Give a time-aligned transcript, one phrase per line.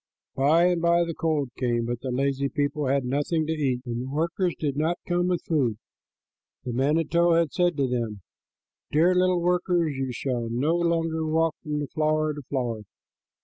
[0.33, 4.01] By and by the cold came, but the lazy people had nothing to eat, and
[4.01, 5.77] the workers did not come with food.
[6.63, 8.21] The manito had said to them,
[8.91, 12.81] "Dear little workers, you shall no longer walk from flower to flower.